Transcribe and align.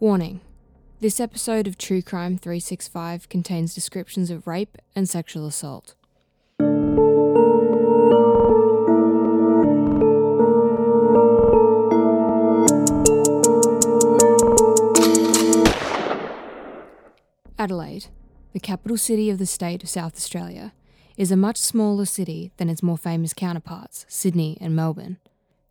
Warning 0.00 0.42
this 1.00 1.18
episode 1.18 1.66
of 1.66 1.76
True 1.76 2.02
Crime 2.02 2.38
365 2.38 3.28
contains 3.28 3.74
descriptions 3.74 4.30
of 4.30 4.46
rape 4.46 4.78
and 4.94 5.08
sexual 5.08 5.44
assault. 5.44 5.96
Adelaide, 17.58 18.06
the 18.52 18.60
capital 18.60 18.96
city 18.96 19.30
of 19.30 19.38
the 19.38 19.46
state 19.46 19.82
of 19.82 19.88
South 19.88 20.14
Australia, 20.14 20.72
is 21.16 21.32
a 21.32 21.36
much 21.36 21.56
smaller 21.56 22.04
city 22.04 22.52
than 22.56 22.70
its 22.70 22.84
more 22.84 22.98
famous 22.98 23.34
counterparts, 23.34 24.06
Sydney 24.08 24.56
and 24.60 24.76
Melbourne. 24.76 25.16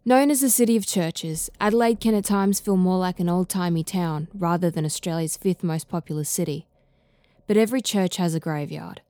Known 0.08 0.32
as 0.32 0.40
the 0.40 0.50
City 0.50 0.78
of 0.78 0.86
Churches, 0.88 1.50
Adelaide 1.60 2.00
can 2.00 2.16
at 2.16 2.24
times 2.24 2.62
feel 2.62 2.78
more 2.78 2.98
like 2.98 3.20
an 3.20 3.28
old 3.28 3.50
timey 3.50 3.84
town 3.84 4.30
rather 4.34 4.72
than 4.72 4.86
Australia's 4.86 5.36
fifth 5.36 5.66
most 5.66 5.90
populous 5.90 6.30
city. 6.30 6.66
But 7.46 7.58
every 7.58 7.82
church 7.82 8.16
has 8.16 8.34
a 8.34 8.40
graveyard, 8.40 9.02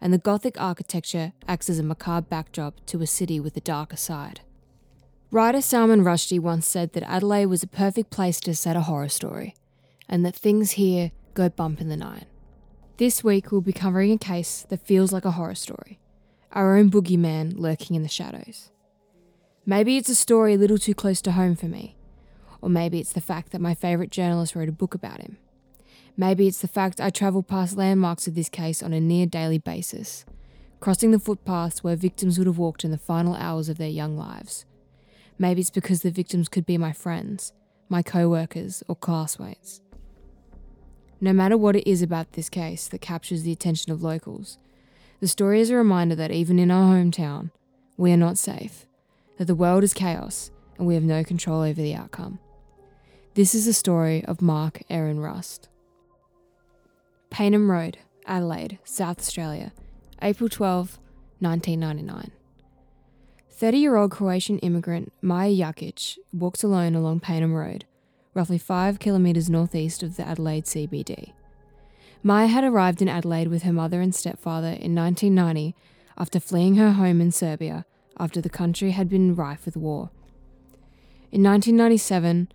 and 0.00 0.12
the 0.12 0.18
Gothic 0.18 0.60
architecture 0.60 1.34
acts 1.46 1.70
as 1.70 1.78
a 1.78 1.84
macabre 1.84 2.26
backdrop 2.28 2.84
to 2.86 3.00
a 3.00 3.06
city 3.06 3.38
with 3.38 3.56
a 3.56 3.60
darker 3.60 3.96
side. 3.96 4.40
Writer 5.30 5.60
Salman 5.60 6.02
Rushdie 6.02 6.40
once 6.40 6.66
said 6.66 6.94
that 6.94 7.08
Adelaide 7.08 7.46
was 7.46 7.62
a 7.62 7.68
perfect 7.68 8.10
place 8.10 8.40
to 8.40 8.52
set 8.52 8.74
a 8.74 8.80
horror 8.80 9.08
story, 9.08 9.54
and 10.08 10.26
that 10.26 10.34
things 10.34 10.72
here 10.72 11.12
go 11.34 11.48
bump 11.48 11.80
in 11.80 11.88
the 11.88 11.96
night. 11.96 12.26
This 12.96 13.22
week 13.22 13.52
we'll 13.52 13.60
be 13.60 13.72
covering 13.72 14.10
a 14.10 14.18
case 14.18 14.66
that 14.68 14.84
feels 14.84 15.12
like 15.12 15.24
a 15.24 15.30
horror 15.30 15.54
story 15.54 16.00
our 16.50 16.76
own 16.76 16.90
boogeyman 16.90 17.56
lurking 17.56 17.94
in 17.94 18.02
the 18.02 18.08
shadows. 18.08 18.72
Maybe 19.70 19.96
it's 19.96 20.08
a 20.08 20.16
story 20.16 20.54
a 20.54 20.58
little 20.58 20.78
too 20.78 20.96
close 20.96 21.22
to 21.22 21.30
home 21.30 21.54
for 21.54 21.66
me, 21.66 21.94
or 22.60 22.68
maybe 22.68 22.98
it's 22.98 23.12
the 23.12 23.20
fact 23.20 23.52
that 23.52 23.60
my 23.60 23.72
favourite 23.72 24.10
journalist 24.10 24.56
wrote 24.56 24.68
a 24.68 24.72
book 24.72 24.96
about 24.96 25.20
him. 25.20 25.38
Maybe 26.16 26.48
it's 26.48 26.60
the 26.60 26.66
fact 26.66 27.00
I 27.00 27.10
travel 27.10 27.44
past 27.44 27.76
landmarks 27.76 28.26
of 28.26 28.34
this 28.34 28.48
case 28.48 28.82
on 28.82 28.92
a 28.92 28.98
near 28.98 29.26
daily 29.26 29.58
basis, 29.58 30.24
crossing 30.80 31.12
the 31.12 31.20
footpaths 31.20 31.84
where 31.84 31.94
victims 31.94 32.36
would 32.36 32.48
have 32.48 32.58
walked 32.58 32.84
in 32.84 32.90
the 32.90 32.98
final 32.98 33.36
hours 33.36 33.68
of 33.68 33.78
their 33.78 33.88
young 33.88 34.16
lives. 34.16 34.64
Maybe 35.38 35.60
it's 35.60 35.70
because 35.70 36.02
the 36.02 36.10
victims 36.10 36.48
could 36.48 36.66
be 36.66 36.76
my 36.76 36.92
friends, 36.92 37.52
my 37.88 38.02
co 38.02 38.28
workers, 38.28 38.82
or 38.88 38.96
classmates. 38.96 39.82
No 41.20 41.32
matter 41.32 41.56
what 41.56 41.76
it 41.76 41.88
is 41.88 42.02
about 42.02 42.32
this 42.32 42.48
case 42.48 42.88
that 42.88 43.02
captures 43.02 43.44
the 43.44 43.52
attention 43.52 43.92
of 43.92 44.02
locals, 44.02 44.58
the 45.20 45.28
story 45.28 45.60
is 45.60 45.70
a 45.70 45.76
reminder 45.76 46.16
that 46.16 46.32
even 46.32 46.58
in 46.58 46.72
our 46.72 46.96
hometown, 46.96 47.52
we 47.96 48.10
are 48.10 48.16
not 48.16 48.36
safe, 48.36 48.84
that 49.40 49.46
the 49.46 49.54
world 49.54 49.82
is 49.82 49.94
chaos 49.94 50.50
and 50.76 50.86
we 50.86 50.92
have 50.92 51.02
no 51.02 51.24
control 51.24 51.62
over 51.62 51.80
the 51.80 51.94
outcome. 51.94 52.38
This 53.32 53.54
is 53.54 53.64
the 53.64 53.72
story 53.72 54.22
of 54.26 54.42
Mark 54.42 54.82
Errin 54.90 55.18
Rust. 55.18 55.70
Payneham 57.30 57.70
Road, 57.70 57.96
Adelaide, 58.26 58.78
South 58.84 59.18
Australia, 59.18 59.72
April 60.20 60.50
12, 60.50 60.98
1999. 61.38 62.32
30 63.50 63.78
year 63.78 63.96
old 63.96 64.10
Croatian 64.10 64.58
immigrant 64.58 65.10
Maya 65.22 65.48
Jakic 65.50 66.18
walks 66.34 66.62
alone 66.62 66.94
along 66.94 67.20
Payneham 67.20 67.54
Road 67.54 67.86
roughly 68.34 68.58
5 68.58 68.98
kilometres 68.98 69.48
northeast 69.48 70.02
of 70.02 70.18
the 70.18 70.28
Adelaide 70.28 70.66
CBD. 70.66 71.32
Maya 72.22 72.46
had 72.46 72.62
arrived 72.62 73.00
in 73.00 73.08
Adelaide 73.08 73.48
with 73.48 73.62
her 73.62 73.72
mother 73.72 74.02
and 74.02 74.14
stepfather 74.14 74.68
in 74.68 74.94
1990 74.94 75.74
after 76.18 76.38
fleeing 76.38 76.74
her 76.74 76.92
home 76.92 77.22
in 77.22 77.32
Serbia 77.32 77.86
after 78.20 78.40
the 78.40 78.50
country 78.50 78.90
had 78.90 79.08
been 79.08 79.34
rife 79.34 79.64
with 79.64 79.76
war. 79.76 80.10
In 81.32 81.42
1997, 81.42 82.52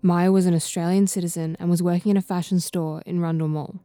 Maja 0.00 0.32
was 0.32 0.46
an 0.46 0.54
Australian 0.54 1.06
citizen 1.06 1.56
and 1.60 1.68
was 1.68 1.82
working 1.82 2.10
in 2.10 2.16
a 2.16 2.22
fashion 2.22 2.58
store 2.58 3.02
in 3.04 3.20
Rundle 3.20 3.46
Mall. 3.46 3.80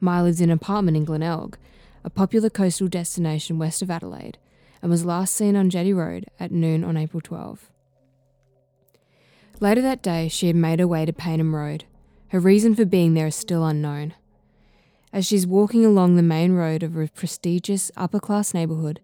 Maja 0.00 0.24
lives 0.24 0.40
in 0.40 0.50
an 0.50 0.56
apartment 0.56 0.96
in 0.96 1.04
Glenelg, 1.04 1.58
a 2.02 2.10
popular 2.10 2.48
coastal 2.48 2.88
destination 2.88 3.58
west 3.58 3.82
of 3.82 3.90
Adelaide, 3.90 4.38
and 4.80 4.90
was 4.90 5.04
last 5.04 5.34
seen 5.34 5.54
on 5.54 5.70
Jetty 5.70 5.92
Road 5.92 6.24
at 6.40 6.50
noon 6.50 6.82
on 6.82 6.96
April 6.96 7.20
12. 7.20 7.70
Later 9.60 9.82
that 9.82 10.02
day, 10.02 10.28
she 10.28 10.48
had 10.48 10.56
made 10.56 10.80
her 10.80 10.88
way 10.88 11.04
to 11.04 11.12
Payneham 11.12 11.54
Road. 11.54 11.84
Her 12.28 12.40
reason 12.40 12.74
for 12.74 12.84
being 12.84 13.14
there 13.14 13.28
is 13.28 13.36
still 13.36 13.64
unknown. 13.64 14.14
As 15.12 15.26
she's 15.26 15.46
walking 15.46 15.84
along 15.84 16.16
the 16.16 16.22
main 16.22 16.52
road 16.52 16.82
of 16.82 16.96
a 16.96 17.06
prestigious 17.06 17.92
upper 17.96 18.18
class 18.18 18.54
neighbourhood, 18.54 19.00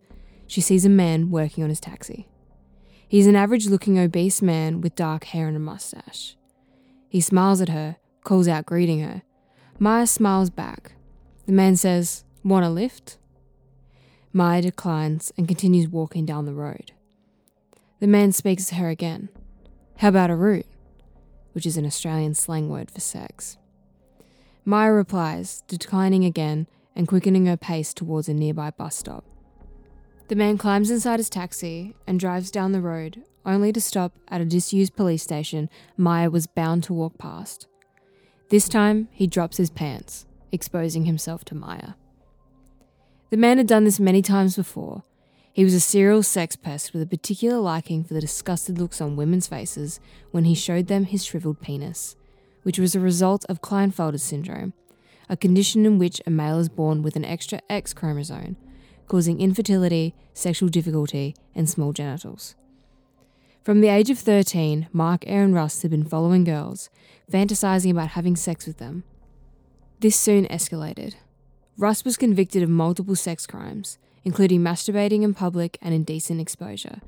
she 0.48 0.60
sees 0.60 0.84
a 0.84 0.88
man 0.88 1.30
working 1.30 1.62
on 1.62 1.70
his 1.70 1.78
taxi. 1.78 2.26
He's 3.06 3.26
an 3.26 3.36
average 3.36 3.68
looking 3.68 3.98
obese 3.98 4.42
man 4.42 4.80
with 4.80 4.96
dark 4.96 5.24
hair 5.24 5.46
and 5.46 5.56
a 5.56 5.60
mustache. 5.60 6.36
He 7.08 7.20
smiles 7.20 7.60
at 7.60 7.68
her, 7.68 7.96
calls 8.24 8.48
out, 8.48 8.66
greeting 8.66 9.00
her. 9.00 9.22
Maya 9.78 10.06
smiles 10.06 10.50
back. 10.50 10.92
The 11.46 11.52
man 11.52 11.76
says, 11.76 12.24
Want 12.42 12.66
a 12.66 12.70
lift? 12.70 13.18
Maya 14.32 14.62
declines 14.62 15.32
and 15.36 15.46
continues 15.46 15.88
walking 15.88 16.26
down 16.26 16.44
the 16.44 16.54
road. 16.54 16.92
The 18.00 18.06
man 18.06 18.32
speaks 18.32 18.66
to 18.66 18.74
her 18.76 18.88
again. 18.88 19.28
How 19.98 20.08
about 20.08 20.30
a 20.30 20.36
root? 20.36 20.66
Which 21.52 21.66
is 21.66 21.76
an 21.76 21.86
Australian 21.86 22.34
slang 22.34 22.68
word 22.68 22.90
for 22.90 23.00
sex. 23.00 23.56
Maya 24.64 24.92
replies, 24.92 25.62
declining 25.66 26.24
again 26.24 26.66
and 26.94 27.08
quickening 27.08 27.46
her 27.46 27.56
pace 27.56 27.94
towards 27.94 28.28
a 28.28 28.34
nearby 28.34 28.70
bus 28.70 28.96
stop. 28.96 29.24
The 30.28 30.36
man 30.36 30.58
climbs 30.58 30.90
inside 30.90 31.18
his 31.18 31.30
taxi 31.30 31.96
and 32.06 32.20
drives 32.20 32.50
down 32.50 32.72
the 32.72 32.80
road, 32.80 33.24
only 33.46 33.72
to 33.72 33.80
stop 33.80 34.12
at 34.28 34.40
a 34.40 34.44
disused 34.44 34.94
police 34.94 35.22
station 35.22 35.70
Maya 35.96 36.30
was 36.30 36.46
bound 36.46 36.84
to 36.84 36.94
walk 36.94 37.18
past. 37.18 37.66
This 38.50 38.68
time, 38.68 39.08
he 39.10 39.26
drops 39.26 39.56
his 39.56 39.70
pants, 39.70 40.26
exposing 40.52 41.06
himself 41.06 41.44
to 41.46 41.54
Maya. 41.54 41.94
The 43.30 43.36
man 43.36 43.58
had 43.58 43.66
done 43.66 43.84
this 43.84 43.98
many 43.98 44.22
times 44.22 44.56
before, 44.56 45.02
he 45.58 45.64
was 45.64 45.74
a 45.74 45.80
serial 45.80 46.22
sex 46.22 46.54
pest 46.54 46.92
with 46.92 47.02
a 47.02 47.06
particular 47.06 47.58
liking 47.58 48.04
for 48.04 48.14
the 48.14 48.20
disgusted 48.20 48.78
looks 48.78 49.00
on 49.00 49.16
women's 49.16 49.48
faces 49.48 49.98
when 50.30 50.44
he 50.44 50.54
showed 50.54 50.86
them 50.86 51.02
his 51.02 51.24
shriveled 51.24 51.60
penis, 51.60 52.14
which 52.62 52.78
was 52.78 52.94
a 52.94 53.00
result 53.00 53.44
of 53.48 53.60
Klinefelter 53.60 54.20
syndrome, 54.20 54.72
a 55.28 55.36
condition 55.36 55.84
in 55.84 55.98
which 55.98 56.22
a 56.24 56.30
male 56.30 56.60
is 56.60 56.68
born 56.68 57.02
with 57.02 57.16
an 57.16 57.24
extra 57.24 57.60
X 57.68 57.92
chromosome, 57.92 58.56
causing 59.08 59.40
infertility, 59.40 60.14
sexual 60.34 60.68
difficulty, 60.68 61.34
and 61.54 61.68
small 61.68 61.92
genitals. 61.92 62.54
From 63.64 63.80
the 63.80 63.88
age 63.88 64.08
of 64.08 64.18
13, 64.18 64.88
Mark 64.92 65.24
Errin 65.26 65.54
Rust 65.54 65.82
had 65.82 65.90
been 65.90 66.04
following 66.04 66.44
girls, 66.44 66.88
fantasizing 67.30 67.90
about 67.90 68.08
having 68.08 68.36
sex 68.36 68.66
with 68.66 68.78
them. 68.78 69.04
This 70.00 70.18
soon 70.18 70.46
escalated. 70.46 71.14
Rust 71.76 72.04
was 72.04 72.16
convicted 72.16 72.62
of 72.62 72.68
multiple 72.68 73.16
sex 73.16 73.46
crimes, 73.46 73.98
including 74.24 74.60
masturbating 74.60 75.22
in 75.22 75.34
public 75.34 75.78
and 75.82 75.94
indecent 75.94 76.40
exposure, 76.40 77.00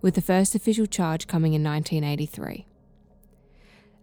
with 0.00 0.14
the 0.14 0.22
first 0.22 0.54
official 0.54 0.86
charge 0.86 1.26
coming 1.26 1.54
in 1.54 1.62
1983. 1.62 2.66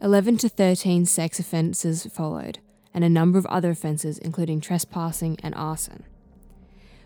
11 0.01 0.37
to 0.37 0.49
13 0.49 1.05
sex 1.05 1.39
offences 1.39 2.05
followed, 2.07 2.59
and 2.93 3.03
a 3.03 3.09
number 3.09 3.39
of 3.39 3.45
other 3.47 3.71
offences, 3.71 4.17
including 4.17 4.59
trespassing 4.59 5.37
and 5.41 5.55
arson. 5.55 6.03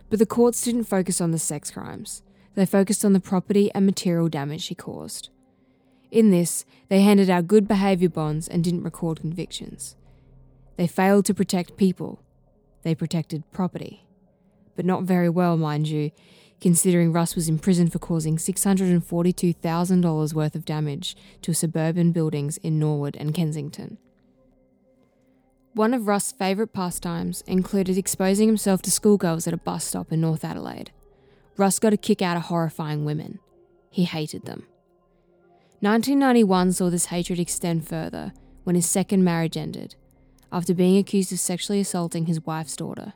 But 0.09 0.19
the 0.19 0.25
courts 0.25 0.62
didn't 0.62 0.85
focus 0.85 1.19
on 1.19 1.31
the 1.31 1.40
sex 1.40 1.72
crimes, 1.72 2.22
they 2.56 2.66
focused 2.66 3.06
on 3.06 3.13
the 3.13 3.19
property 3.19 3.72
and 3.75 3.85
material 3.85 4.29
damage 4.29 4.68
he 4.68 4.75
caused. 4.75 5.29
In 6.09 6.31
this, 6.31 6.66
they 6.88 7.01
handed 7.01 7.29
out 7.29 7.47
good 7.47 7.68
behaviour 7.68 8.09
bonds 8.09 8.47
and 8.47 8.63
didn't 8.63 8.84
record 8.84 9.19
convictions. 9.19 9.95
They 10.78 10.88
failed 10.88 11.25
to 11.25 11.34
protect 11.34 11.78
people, 11.78 12.22
they 12.84 12.95
protected 12.95 13.44
property 13.51 14.07
but 14.78 14.85
not 14.85 15.03
very 15.03 15.28
well, 15.28 15.57
mind 15.57 15.90
you, 15.90 16.12
considering 16.62 17.12
Rust 17.12 17.35
was 17.35 17.50
in 17.50 17.59
prison 17.59 17.89
for 17.89 18.00
causing 18.00 18.38
$642,000 18.38 20.34
worth 20.34 20.56
of 20.56 20.63
damage 20.63 21.18
to 21.41 21.53
suburban 21.53 22.13
buildings 22.13 22.56
in 22.57 22.79
Norwood 22.79 23.18
and 23.18 23.34
Kensington. 23.34 23.97
One 25.77 25.94
of 25.94 26.07
Rust's 26.07 26.31
favourite 26.31 26.74
pastimes 26.74 27.44
included 27.45 28.00
exposing 28.00 28.47
himself 28.47 28.81
to 28.81 28.89
schoolgirls 28.89 29.45
at 29.45 29.53
a 29.53 29.57
bus 29.57 29.85
stop 29.85 30.12
in 30.12 30.19
North 30.19 30.44
Adelaide. 30.44 30.89
Rust 31.56 31.81
got 31.81 31.94
a 31.94 31.97
kick 31.97 32.19
out 32.19 32.35
of 32.35 32.45
horrifying 32.45 33.06
women. 33.06 33.38
He 33.91 34.06
hated 34.06 34.45
them. 34.45 34.65
1991 35.81 36.71
saw 36.74 36.89
this 36.89 37.06
hatred 37.06 37.38
extend 37.38 37.88
further 37.88 38.33
when 38.63 38.75
his 38.75 38.89
second 38.89 39.24
marriage 39.24 39.56
ended, 39.56 39.94
after 40.51 40.74
being 40.74 40.97
accused 40.97 41.31
of 41.31 41.39
sexually 41.39 41.80
assaulting 41.80 42.25
his 42.25 42.44
wife's 42.44 42.75
daughter. 42.75 43.13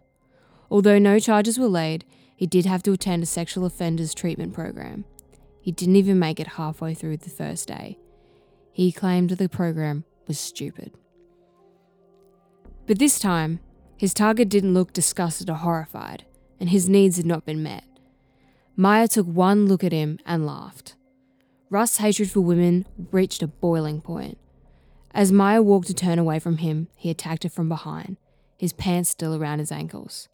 Although 0.70 1.00
no 1.00 1.18
charges 1.18 1.58
were 1.58 1.66
laid, 1.66 2.06
he 2.36 2.46
did 2.46 2.68
have 2.68 2.84
to 2.84 2.92
attend 2.92 3.24
a 3.24 3.26
sexual 3.26 3.66
offenders 3.66 4.14
treatment 4.14 4.54
program. 4.54 5.06
He 5.62 5.72
didn't 5.72 5.96
even 5.96 6.20
make 6.20 6.40
it 6.40 6.46
halfway 6.46 6.94
through 6.94 7.18
the 7.18 7.32
first 7.32 7.68
day. 7.68 7.98
He 8.72 8.92
claimed 8.92 9.32
the 9.32 9.50
program 9.50 10.04
was 10.28 10.40
stupid. 10.40 10.92
But 12.92 13.00
this 13.00 13.20
time, 13.20 13.62
his 13.96 14.14
target 14.14 14.50
didn't 14.50 14.74
look 14.74 14.92
disgusted 14.92 15.50
or 15.50 15.56
horrified, 15.56 16.26
and 16.60 16.68
his 16.68 16.90
needs 16.90 17.16
had 17.16 17.26
not 17.26 17.46
been 17.46 17.64
met. 17.64 17.86
Maja 18.76 19.08
took 19.08 19.28
one 19.28 19.66
look 19.66 19.82
at 19.82 19.94
him 19.94 20.20
and 20.26 20.46
laughed. 20.46 20.98
Rust's 21.70 22.00
hatred 22.00 22.30
for 22.30 22.42
women 22.42 22.86
reached 23.14 23.42
a 23.42 23.48
boiling 23.48 24.02
point. 24.02 24.38
As 25.14 25.32
Maya 25.32 25.62
walked 25.62 25.88
to 25.88 25.94
turn 25.94 26.20
away 26.20 26.38
from 26.38 26.58
him, 26.58 26.90
he 26.98 27.10
attacked 27.10 27.44
her 27.44 27.50
from 27.50 27.70
behind, 27.70 28.18
his 28.58 28.74
pants 28.74 29.10
still 29.10 29.36
around 29.38 29.60
his 29.60 29.72
ankles. 29.72 30.28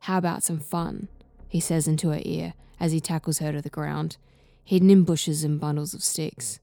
How 0.00 0.18
about 0.18 0.42
some 0.42 0.60
fun? 0.60 1.08
he 1.48 1.60
says 1.60 1.88
into 1.88 2.10
her 2.10 2.20
ear 2.24 2.52
as 2.78 2.92
he 2.92 3.00
tackles 3.00 3.38
her 3.38 3.52
to 3.52 3.62
the 3.62 3.70
ground, 3.70 4.18
hidden 4.64 4.90
in 4.90 5.04
bushes 5.04 5.44
and 5.44 5.58
bundles 5.58 5.94
of 5.94 6.02
sticks. 6.02 6.60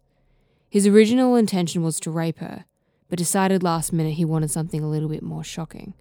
His 0.69 0.85
original 0.85 1.35
intention 1.35 1.81
was 1.81 1.99
to 2.01 2.11
rape 2.11 2.37
her, 2.37 2.65
but 3.09 3.17
decided 3.17 3.63
last 3.63 3.93
minute 3.93 4.13
he 4.15 4.25
wanted 4.25 4.51
something 4.51 4.83
a 4.83 4.89
little 4.89 5.09
bit 5.09 5.23
more 5.23 5.43
shocking. 5.43 5.93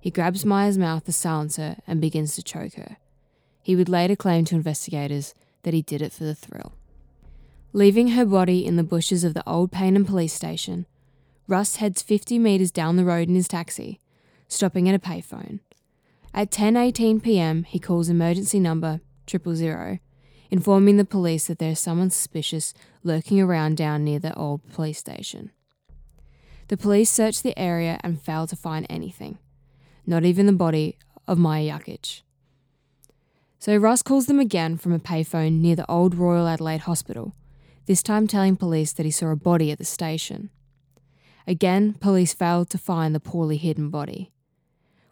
He 0.00 0.10
grabs 0.10 0.44
Maya's 0.44 0.78
mouth 0.78 1.04
to 1.04 1.12
silence 1.12 1.56
her 1.56 1.76
and 1.86 2.00
begins 2.00 2.34
to 2.34 2.42
choke 2.42 2.74
her. 2.74 2.96
He 3.62 3.76
would 3.76 3.88
later 3.88 4.16
claim 4.16 4.44
to 4.46 4.54
investigators 4.54 5.34
that 5.62 5.74
he 5.74 5.82
did 5.82 6.00
it 6.00 6.12
for 6.12 6.24
the 6.24 6.34
thrill. 6.34 6.72
Leaving 7.72 8.08
her 8.08 8.24
body 8.24 8.64
in 8.64 8.76
the 8.76 8.82
bushes 8.82 9.22
of 9.22 9.34
the 9.34 9.48
old 9.48 9.70
Payneham 9.70 10.06
police 10.06 10.32
station, 10.32 10.86
Rust 11.46 11.78
heads 11.78 12.00
50 12.00 12.38
metres 12.38 12.70
down 12.70 12.96
the 12.96 13.04
road 13.04 13.28
in 13.28 13.34
his 13.34 13.48
taxi, 13.48 14.00
stopping 14.48 14.88
at 14.88 14.94
a 14.94 14.98
payphone. 15.00 15.60
At 16.32 16.52
10:18 16.52 17.22
p.m., 17.22 17.64
he 17.64 17.80
calls 17.80 18.08
emergency 18.08 18.60
number 18.60 19.00
000, 19.28 19.98
informing 20.50 20.96
the 20.96 21.04
police 21.04 21.48
that 21.48 21.58
there 21.58 21.72
is 21.72 21.80
someone 21.80 22.10
suspicious 22.10 22.72
lurking 23.02 23.40
around 23.40 23.76
down 23.76 24.04
near 24.04 24.20
the 24.20 24.34
old 24.34 24.60
police 24.72 24.98
station. 24.98 25.50
The 26.70 26.76
police 26.76 27.10
searched 27.10 27.42
the 27.42 27.58
area 27.58 27.98
and 28.04 28.22
failed 28.22 28.50
to 28.50 28.56
find 28.56 28.86
anything, 28.88 29.38
not 30.06 30.24
even 30.24 30.46
the 30.46 30.52
body 30.52 30.96
of 31.26 31.36
Maya 31.36 31.68
Jakic. 31.68 32.22
So 33.58 33.76
Rust 33.76 34.04
calls 34.04 34.26
them 34.26 34.38
again 34.38 34.78
from 34.78 34.92
a 34.92 35.00
payphone 35.00 35.60
near 35.60 35.74
the 35.74 35.90
old 35.90 36.14
Royal 36.14 36.46
Adelaide 36.46 36.82
Hospital, 36.82 37.34
this 37.86 38.04
time 38.04 38.28
telling 38.28 38.54
police 38.54 38.92
that 38.92 39.04
he 39.04 39.10
saw 39.10 39.30
a 39.32 39.36
body 39.36 39.72
at 39.72 39.78
the 39.78 39.84
station. 39.84 40.50
Again, 41.44 41.94
police 41.94 42.32
failed 42.34 42.70
to 42.70 42.78
find 42.78 43.16
the 43.16 43.18
poorly 43.18 43.56
hidden 43.56 43.90
body. 43.90 44.30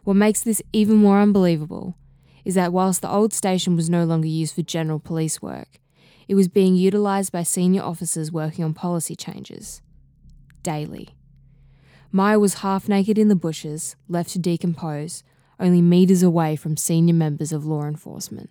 What 0.05 0.15
makes 0.15 0.41
this 0.41 0.61
even 0.71 0.95
more 0.95 1.19
unbelievable 1.19 1.97
is 2.45 2.55
that 2.55 2.71
whilst 2.71 3.01
the 3.01 3.11
old 3.11 3.33
station 3.33 3.75
was 3.75 3.89
no 3.89 4.05
longer 4.05 4.29
used 4.29 4.55
for 4.55 4.61
general 4.61 4.99
police 4.99 5.41
work, 5.41 5.81
it 6.29 6.35
was 6.35 6.47
being 6.47 6.77
utilised 6.77 7.33
by 7.33 7.43
senior 7.43 7.83
officers 7.83 8.31
working 8.31 8.63
on 8.63 8.73
policy 8.73 9.17
changes. 9.17 9.81
Daily. 10.63 11.09
Maya 12.11 12.39
was 12.39 12.55
half 12.55 12.89
naked 12.89 13.17
in 13.17 13.27
the 13.27 13.35
bushes, 13.35 13.95
left 14.07 14.31
to 14.31 14.39
decompose, 14.39 15.23
only 15.59 15.81
metres 15.81 16.23
away 16.23 16.55
from 16.55 16.75
senior 16.75 17.13
members 17.13 17.51
of 17.51 17.65
law 17.65 17.83
enforcement. 17.83 18.49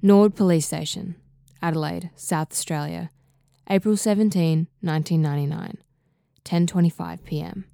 Norwood 0.00 0.34
Police 0.34 0.66
Station, 0.66 1.14
Adelaide, 1.62 2.10
South 2.16 2.50
Australia, 2.50 3.10
April 3.70 3.96
17, 3.96 4.66
1999, 4.80 5.78
10:25 6.44 7.24
p.m. 7.24 7.64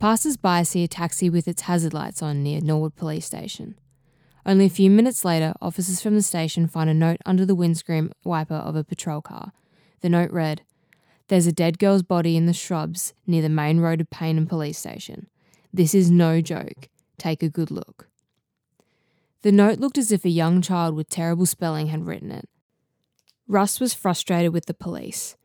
Passers-by 0.00 0.64
see 0.64 0.82
a 0.82 0.88
taxi 0.88 1.30
with 1.30 1.46
its 1.46 1.62
hazard 1.62 1.94
lights 1.94 2.22
on 2.22 2.42
near 2.42 2.60
Norwood 2.60 2.96
Police 2.96 3.24
Station. 3.24 3.78
Only 4.44 4.66
a 4.66 4.70
few 4.70 4.90
minutes 4.90 5.24
later, 5.24 5.54
officers 5.62 6.02
from 6.02 6.16
the 6.16 6.22
station 6.22 6.66
find 6.66 6.90
a 6.90 6.94
note 6.94 7.20
under 7.24 7.46
the 7.46 7.54
windscreen 7.54 8.10
wiper 8.24 8.54
of 8.54 8.74
a 8.74 8.84
patrol 8.84 9.22
car. 9.22 9.52
The 10.00 10.08
note 10.08 10.30
read, 10.32 10.62
there's 11.28 11.46
a 11.46 11.52
dead 11.52 11.78
girl's 11.78 12.02
body 12.02 12.36
in 12.36 12.46
the 12.46 12.52
shrubs 12.52 13.14
near 13.26 13.42
the 13.42 13.48
main 13.48 13.80
road 13.80 14.00
of 14.00 14.10
Payneham 14.10 14.48
Police 14.48 14.78
Station. 14.78 15.28
This 15.72 15.94
is 15.94 16.10
no 16.10 16.40
joke. 16.40 16.88
Take 17.18 17.42
a 17.42 17.48
good 17.48 17.70
look. 17.70 18.08
The 19.42 19.52
note 19.52 19.78
looked 19.78 19.98
as 19.98 20.12
if 20.12 20.24
a 20.24 20.30
young 20.30 20.62
child 20.62 20.94
with 20.94 21.08
terrible 21.08 21.46
spelling 21.46 21.88
had 21.88 22.06
written 22.06 22.30
it. 22.30 22.48
Rust 23.48 23.80
was 23.80 23.94
frustrated 23.94 24.52
with 24.52 24.66
the 24.66 24.74
police. 24.74 25.36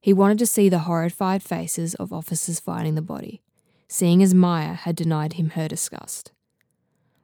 He 0.00 0.12
wanted 0.12 0.38
to 0.38 0.46
see 0.46 0.68
the 0.68 0.80
horrified 0.80 1.42
faces 1.42 1.94
of 1.96 2.12
officers 2.12 2.58
finding 2.58 2.94
the 2.94 3.02
body, 3.02 3.42
seeing 3.86 4.22
as 4.22 4.32
Maya 4.32 4.74
had 4.74 4.96
denied 4.96 5.34
him 5.34 5.50
her 5.50 5.68
disgust. 5.68 6.32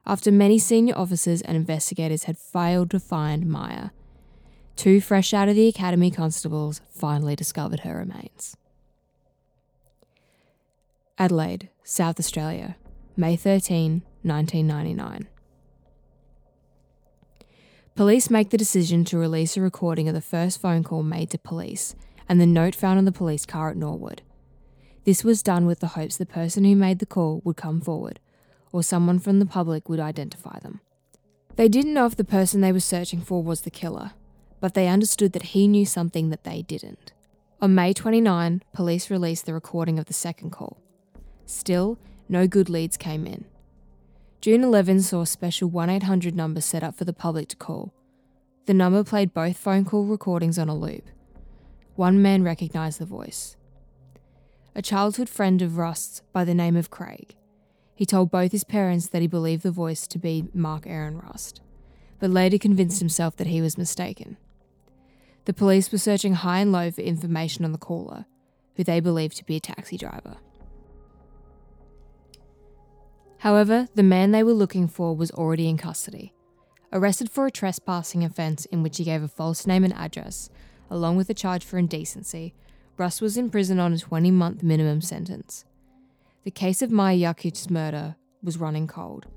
After 0.05 0.31
many 0.31 0.59
senior 0.59 0.95
officers 0.95 1.41
and 1.41 1.57
investigators 1.57 2.23
had 2.23 2.37
failed 2.37 2.91
to 2.91 2.99
find 2.99 3.47
Maya, 3.47 3.89
two 4.77 5.01
fresh 5.01 5.33
out 5.33 5.49
of 5.49 5.55
the 5.55 5.67
academy 5.67 6.11
constables 6.11 6.81
finally 6.89 7.35
discovered 7.35 7.81
her 7.81 7.97
remains. 7.97 8.55
Adelaide, 11.17 11.69
South 11.83 12.19
Australia, 12.19 12.77
May 13.17 13.35
13, 13.35 14.03
1999. 14.21 15.27
Police 17.95 18.29
make 18.29 18.51
the 18.51 18.57
decision 18.57 19.03
to 19.05 19.17
release 19.17 19.57
a 19.57 19.61
recording 19.61 20.07
of 20.07 20.13
the 20.13 20.21
first 20.21 20.61
phone 20.61 20.83
call 20.83 21.01
made 21.01 21.31
to 21.31 21.39
police 21.39 21.95
and 22.29 22.39
the 22.39 22.45
note 22.45 22.75
found 22.75 22.99
in 22.99 23.05
the 23.05 23.11
police 23.11 23.47
car 23.47 23.71
at 23.71 23.77
Norwood. 23.77 24.21
This 25.05 25.23
was 25.23 25.41
done 25.41 25.65
with 25.65 25.79
the 25.79 25.87
hopes 25.87 26.17
the 26.17 26.25
person 26.25 26.63
who 26.63 26.75
made 26.75 26.99
the 26.99 27.07
call 27.07 27.41
would 27.43 27.57
come 27.57 27.81
forward, 27.81 28.19
or 28.71 28.83
someone 28.83 29.17
from 29.17 29.39
the 29.39 29.45
public 29.47 29.89
would 29.89 29.99
identify 29.99 30.59
them. 30.59 30.81
They 31.55 31.67
didn't 31.67 31.95
know 31.95 32.05
if 32.05 32.15
the 32.15 32.23
person 32.23 32.61
they 32.61 32.71
were 32.71 32.79
searching 32.79 33.21
for 33.21 33.41
was 33.41 33.61
the 33.61 33.71
killer, 33.71 34.11
but 34.59 34.73
they 34.73 34.87
understood 34.87 35.33
that 35.33 35.53
he 35.53 35.67
knew 35.67 35.85
something 35.85 36.29
that 36.29 36.43
they 36.43 36.61
didn't. 36.61 37.13
On 37.61 37.73
May 37.73 37.93
29, 37.93 38.63
police 38.73 39.09
released 39.09 39.45
the 39.45 39.53
recording 39.53 39.97
of 39.97 40.05
the 40.05 40.13
second 40.13 40.51
call. 40.51 40.77
Still, 41.45 41.97
no 42.29 42.47
good 42.47 42.69
leads 42.69 42.97
came 42.97 43.25
in. 43.25 43.45
June 44.41 44.63
11 44.63 45.01
saw 45.01 45.21
a 45.21 45.25
special 45.25 45.69
1 45.69 45.89
800 45.89 46.35
number 46.35 46.61
set 46.61 46.83
up 46.83 46.95
for 46.95 47.05
the 47.05 47.13
public 47.13 47.47
to 47.49 47.55
call. 47.55 47.93
The 48.65 48.73
number 48.73 49.03
played 49.03 49.33
both 49.33 49.57
phone 49.57 49.85
call 49.85 50.05
recordings 50.05 50.59
on 50.59 50.69
a 50.69 50.75
loop. 50.75 51.09
One 51.95 52.21
man 52.21 52.43
recognised 52.43 52.99
the 52.99 53.05
voice. 53.05 53.55
A 54.75 54.81
childhood 54.83 55.29
friend 55.29 55.61
of 55.63 55.77
Rust's 55.77 56.21
by 56.31 56.43
the 56.43 56.53
name 56.53 56.75
of 56.75 56.91
Craig. 56.91 57.35
He 57.95 58.05
told 58.05 58.29
both 58.29 58.51
his 58.51 58.63
parents 58.63 59.07
that 59.07 59.21
he 59.21 59.27
believed 59.27 59.63
the 59.63 59.71
voice 59.71 60.05
to 60.05 60.19
be 60.19 60.49
Mark 60.53 60.85
Errin 60.85 61.19
Rust, 61.19 61.61
but 62.19 62.29
later 62.29 62.59
convinced 62.59 62.99
himself 62.99 63.35
that 63.37 63.47
he 63.47 63.59
was 63.59 63.75
mistaken. 63.75 64.37
The 65.47 65.53
police 65.53 65.93
were 65.93 65.97
searching 65.97 66.33
high 66.33 66.59
and 66.59 66.73
low 66.73 66.91
for 66.91 66.99
information 66.99 67.63
on 67.63 67.71
the 67.71 67.77
caller, 67.77 68.25
who 68.75 68.83
they 68.83 68.99
believed 68.99 69.37
to 69.37 69.45
be 69.45 69.55
a 69.55 69.61
taxi 69.61 69.97
driver. 69.97 70.35
However, 73.37 73.87
the 73.95 74.03
man 74.03 74.31
they 74.31 74.43
were 74.43 74.51
looking 74.51 74.89
for 74.89 75.15
was 75.15 75.31
already 75.31 75.69
in 75.69 75.77
custody. 75.77 76.33
Arrested 76.91 77.31
for 77.31 77.45
a 77.45 77.51
trespassing 77.51 78.25
offence 78.25 78.65
in 78.65 78.83
which 78.83 78.97
he 78.97 79.05
gave 79.05 79.23
a 79.23 79.29
false 79.29 79.65
name 79.65 79.85
and 79.85 79.93
address, 79.93 80.49
along 80.89 81.15
with 81.15 81.29
a 81.29 81.33
charge 81.33 81.63
for 81.63 81.77
indecency, 81.77 82.53
Rust 82.97 83.21
was 83.21 83.37
in 83.37 83.49
prison 83.49 83.79
on 83.79 83.93
a 83.93 83.97
20 83.97 84.29
month 84.31 84.63
minimum 84.63 84.99
sentence. 84.99 85.63
The 86.43 86.51
case 86.51 86.81
of 86.81 86.91
Maya 86.91 87.33
Jakic's 87.33 87.69
murder 87.69 88.17
was 88.43 88.57
running 88.57 88.87
cold. 88.87 89.27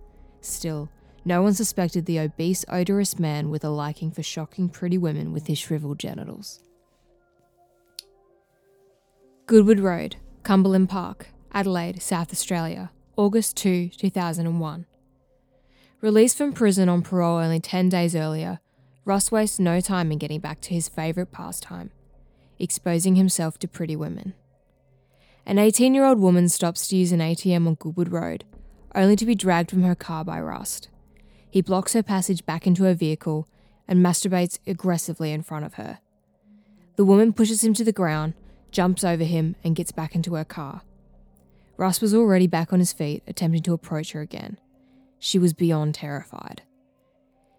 Still, 0.40 0.90
no 1.24 1.42
one 1.42 1.54
suspected 1.54 2.06
the 2.06 2.18
obese, 2.18 2.64
odorous 2.68 3.18
man 3.18 3.50
with 3.50 3.64
a 3.64 3.68
liking 3.68 4.10
for 4.10 4.22
shocking 4.22 4.68
pretty 4.68 4.98
women 4.98 5.32
with 5.32 5.46
his 5.46 5.58
shriveled 5.58 5.98
genitals. 5.98 6.60
Goodwood 9.46 9.80
Road, 9.80 10.16
Cumberland 10.42 10.88
Park, 10.88 11.28
Adelaide, 11.52 12.00
South 12.00 12.32
Australia, 12.32 12.90
August 13.16 13.56
2, 13.56 13.88
2001. 13.88 14.86
Released 16.00 16.38
from 16.38 16.52
prison 16.52 16.88
on 16.88 17.02
parole 17.02 17.38
only 17.38 17.60
10 17.60 17.88
days 17.88 18.16
earlier, 18.16 18.60
Rust 19.04 19.32
wastes 19.32 19.58
no 19.58 19.80
time 19.80 20.12
in 20.12 20.18
getting 20.18 20.40
back 20.40 20.60
to 20.62 20.74
his 20.74 20.88
favourite 20.88 21.32
pastime 21.32 21.90
exposing 22.60 23.16
himself 23.16 23.58
to 23.58 23.66
pretty 23.66 23.96
women. 23.96 24.34
An 25.46 25.58
18 25.58 25.94
year 25.94 26.04
old 26.04 26.20
woman 26.20 26.48
stops 26.48 26.86
to 26.88 26.96
use 26.96 27.10
an 27.10 27.20
ATM 27.20 27.66
on 27.66 27.74
Goodwood 27.74 28.10
Road, 28.12 28.44
only 28.94 29.16
to 29.16 29.26
be 29.26 29.34
dragged 29.34 29.70
from 29.70 29.82
her 29.82 29.94
car 29.94 30.24
by 30.24 30.40
Rust. 30.40 30.88
He 31.50 31.62
blocks 31.62 31.92
her 31.94 32.02
passage 32.02 32.46
back 32.46 32.66
into 32.66 32.84
her 32.84 32.94
vehicle 32.94 33.48
and 33.88 34.04
masturbates 34.04 34.58
aggressively 34.66 35.32
in 35.32 35.42
front 35.42 35.64
of 35.64 35.74
her. 35.74 35.98
The 36.96 37.04
woman 37.04 37.32
pushes 37.32 37.64
him 37.64 37.74
to 37.74 37.84
the 37.84 37.92
ground, 37.92 38.34
jumps 38.70 39.02
over 39.02 39.24
him, 39.24 39.56
and 39.64 39.74
gets 39.74 39.90
back 39.90 40.14
into 40.14 40.34
her 40.34 40.44
car. 40.44 40.82
Rust 41.76 42.00
was 42.00 42.14
already 42.14 42.46
back 42.46 42.72
on 42.72 42.78
his 42.78 42.92
feet, 42.92 43.22
attempting 43.26 43.62
to 43.62 43.72
approach 43.72 44.12
her 44.12 44.20
again. 44.20 44.58
She 45.18 45.38
was 45.38 45.52
beyond 45.52 45.94
terrified. 45.94 46.62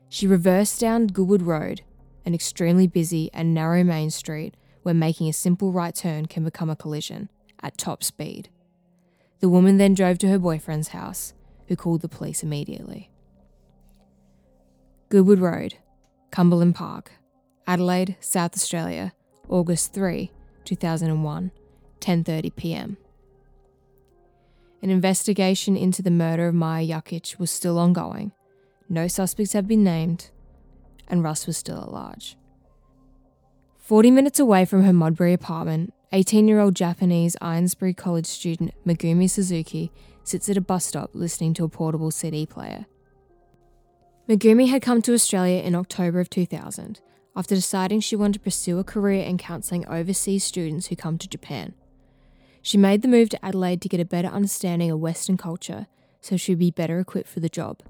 She 0.10 0.28
reversed 0.28 0.80
down 0.80 1.08
Goodwood 1.08 1.42
Road, 1.42 1.82
an 2.26 2.34
extremely 2.34 2.88
busy 2.88 3.30
and 3.34 3.54
narrow 3.54 3.84
main 3.84 4.10
street 4.10 4.56
where 4.84 4.94
making 4.96 5.28
a 5.28 5.34
simple 5.34 5.72
right 5.72 5.94
turn 5.94 6.26
can 6.26 6.44
become 6.44 6.70
a 6.70 6.76
collision, 6.76 7.30
at 7.62 7.78
top 7.78 8.04
speed. 8.04 8.50
The 9.40 9.50
woman 9.50 9.78
then 9.78 9.94
drove 9.94 10.18
to 10.20 10.30
her 10.30 10.40
boyfriend's 10.40 10.90
house, 10.90 11.34
who 11.68 11.76
called 11.76 12.02
the 12.02 12.10
police 12.10 12.44
immediately. 12.44 13.11
Goodwood 15.12 15.40
Road, 15.40 15.74
Cumberland 16.32 16.74
Park, 16.74 17.12
Adelaide, 17.68 18.16
South 18.22 18.56
Australia, 18.56 19.12
August 19.50 19.94
3, 19.94 20.32
2001, 20.64 21.52
10:30 22.00 22.56
p.m. 22.56 22.98
An 24.82 24.90
investigation 24.90 25.76
into 25.76 26.02
the 26.02 26.12
murder 26.12 26.48
of 26.48 26.56
Maya 26.56 26.88
Jakic 26.88 27.38
was 27.38 27.52
still 27.52 27.78
ongoing. 27.78 28.32
No 28.88 29.10
suspects 29.10 29.52
had 29.52 29.68
been 29.68 29.84
named, 29.84 30.30
and 31.10 31.22
Rust 31.22 31.46
was 31.46 31.58
still 31.58 31.82
at 31.82 31.92
large. 31.92 32.38
40 33.80 34.12
minutes 34.12 34.40
away 34.40 34.64
from 34.64 34.84
her 34.84 34.94
Modbury 34.94 35.34
apartment, 35.34 35.94
18 36.14 36.48
year 36.48 36.62
old 36.62 36.74
Japanese 36.74 37.36
Eynesbury 37.42 37.98
College 37.98 38.28
student 38.28 38.74
Megumi 38.88 39.30
Suzuki 39.30 39.92
sits 40.24 40.48
at 40.48 40.56
a 40.56 40.62
bus 40.62 40.86
stop 40.86 41.10
listening 41.14 41.54
to 41.56 41.66
a 41.66 41.68
portable 41.68 42.12
CD 42.12 42.46
player. 42.46 42.86
Megumi 44.32 44.70
had 44.70 44.82
come 44.82 45.02
to 45.02 45.14
Australia 45.14 45.62
in 45.62 45.76
October 45.76 46.22
of 46.22 46.30
2000 46.30 47.02
after 47.36 47.54
deciding 47.54 48.00
she 48.00 48.16
wanted 48.16 48.36
to 48.36 48.40
pursue 48.40 48.80
a 48.80 48.84
career 48.84 49.26
in 49.26 49.38
counselling 49.38 49.86
overseas 49.90 50.46
students 50.46 50.88
who 50.88 50.96
come 50.96 51.18
to 51.18 51.28
Japan. 51.28 51.74
She 52.62 52.78
made 52.78 53.02
the 53.02 53.10
move 53.10 53.28
to 53.32 53.46
Adelaide 53.46 53.82
to 53.82 53.90
get 53.90 54.00
a 54.00 54.06
better 54.06 54.30
understanding 54.30 54.90
of 54.90 55.02
Western 55.02 55.36
culture 55.36 55.88
so 56.22 56.38
she'd 56.38 56.60
be 56.60 56.72
better 56.72 56.98
equipped 56.98 57.28
for 57.28 57.42
the 57.42 57.50
job. 57.50 57.82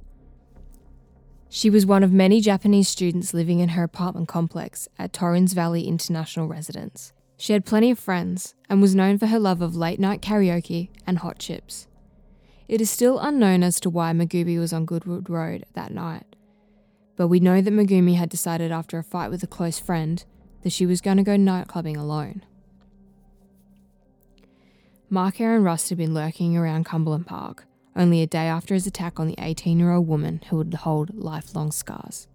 She 1.48 1.70
was 1.70 1.86
one 1.86 2.02
of 2.02 2.12
many 2.12 2.42
Japanese 2.42 2.90
students 2.90 3.36
living 3.36 3.60
in 3.60 3.70
her 3.70 3.84
apartment 3.84 4.28
complex 4.28 4.88
at 4.98 5.14
Torrens 5.14 5.54
Valley 5.54 5.84
International 5.84 6.48
Residence. 6.48 7.14
She 7.38 7.54
had 7.54 7.66
plenty 7.66 7.92
of 7.92 8.00
friends 8.00 8.56
and 8.68 8.82
was 8.82 8.96
known 8.96 9.20
for 9.20 9.28
her 9.28 9.38
love 9.38 9.62
of 9.62 9.76
late 9.76 10.00
night 10.00 10.24
karaoke 10.24 10.90
and 11.06 11.20
hot 11.20 11.38
chips. 11.38 11.88
It 12.72 12.80
is 12.80 12.90
still 12.90 13.20
unknown 13.20 13.64
as 13.64 13.82
to 13.82 13.90
why 13.90 14.14
Megumi 14.14 14.58
was 14.58 14.72
on 14.72 14.86
Goodwood 14.86 15.30
Road 15.30 15.66
that 15.74 15.92
night, 15.94 16.31
but 17.22 17.28
we 17.28 17.40
know 17.40 17.62
that 17.62 17.72
Megumi 17.72 18.16
had 18.16 18.30
decided 18.30 18.72
after 18.72 18.98
a 18.98 19.04
fight 19.04 19.30
with 19.30 19.44
a 19.44 19.48
close 19.48 19.78
friend 19.78 20.26
that 20.64 20.72
she 20.72 20.88
was 20.88 21.02
going 21.02 21.18
to 21.18 21.24
go 21.24 21.36
nightclubbing 21.36 21.96
alone. 21.96 22.44
Mark 25.08 25.40
Errin 25.40 25.64
Rust 25.64 25.90
had 25.90 26.00
been 26.00 26.16
lurking 26.16 26.58
around 26.58 26.88
Cumberland 26.88 27.28
Park, 27.28 27.68
only 27.96 28.24
a 28.24 28.26
day 28.26 28.48
after 28.48 28.74
his 28.74 28.88
attack 28.88 29.20
on 29.20 29.28
the 29.28 29.36
18 29.38 29.78
year 29.78 29.92
old 29.92 30.08
woman 30.08 30.42
who 30.50 30.58
would 30.58 30.74
hold 30.74 31.14
lifelong 31.14 31.72
scars. 31.72 32.28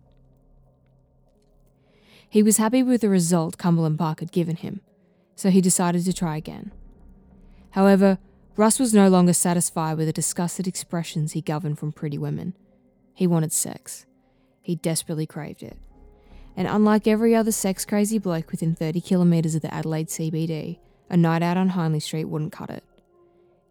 He 2.31 2.45
was 2.45 2.59
happy 2.59 2.85
with 2.85 3.01
the 3.01 3.09
result 3.09 3.59
Cumberland 3.59 3.99
Park 3.99 4.21
had 4.21 4.31
given 4.31 4.55
him, 4.55 4.83
so 5.35 5.51
he 5.51 5.61
decided 5.61 6.05
to 6.05 6.13
try 6.13 6.37
again. 6.37 6.71
However, 7.71 8.19
Rust 8.55 8.79
was 8.79 8.95
no 8.95 9.09
longer 9.09 9.33
satisfied 9.33 9.97
with 9.97 10.07
the 10.07 10.13
disgusted 10.13 10.69
expressions 10.69 11.33
he 11.33 11.41
governed 11.41 11.81
from 11.81 11.91
pretty 11.91 12.19
women. 12.19 12.55
He 13.15 13.27
wanted 13.27 13.53
sex. 13.53 14.06
He 14.67 14.75
desperately 14.75 15.27
craved 15.27 15.63
it. 15.63 15.79
And 16.57 16.67
unlike 16.67 17.07
every 17.07 17.37
other 17.37 17.53
sex 17.53 17.85
crazy 17.85 18.19
bloke 18.19 18.51
within 18.51 18.75
30 18.75 19.01
kilometres 19.01 19.55
of 19.55 19.63
the 19.63 19.73
Adelaide 19.73 20.09
CBD, 20.09 20.81
a 21.09 21.17
night 21.17 21.41
out 21.41 21.57
on 21.57 21.69
Hindley 21.69 22.01
Street 22.01 22.25
wouldn't 22.25 22.51
cut 22.51 22.71
it. 22.71 22.83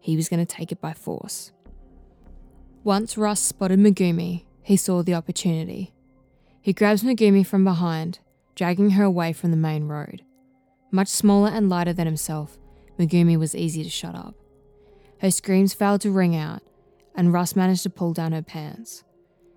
He 0.00 0.16
was 0.16 0.30
going 0.30 0.40
to 0.40 0.46
take 0.46 0.72
it 0.72 0.80
by 0.80 0.94
force. 0.94 1.52
Once 2.82 3.18
Rust 3.18 3.44
spotted 3.44 3.78
Megumi, 3.78 4.46
he 4.62 4.78
saw 4.78 5.02
the 5.02 5.12
opportunity. 5.12 5.92
He 6.62 6.72
grabs 6.72 7.02
Megumi 7.02 7.46
from 7.46 7.62
behind, 7.62 8.20
dragging 8.54 8.92
her 8.92 9.04
away 9.04 9.34
from 9.34 9.50
the 9.50 9.58
main 9.58 9.88
road. 9.88 10.22
Much 10.90 11.08
smaller 11.08 11.50
and 11.50 11.68
lighter 11.68 11.92
than 11.92 12.06
himself, 12.06 12.56
Megumi 12.98 13.38
was 13.38 13.54
easy 13.54 13.84
to 13.84 13.90
shut 13.90 14.14
up. 14.14 14.34
Her 15.18 15.30
screams 15.30 15.74
failed 15.74 16.00
to 16.00 16.10
ring 16.10 16.34
out, 16.34 16.62
and 17.14 17.34
Rust 17.34 17.54
managed 17.54 17.82
to 17.82 17.90
pull 17.90 18.14
down 18.14 18.32
her 18.32 18.40
pants. 18.40 19.04